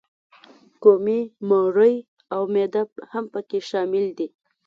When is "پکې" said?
3.33-3.59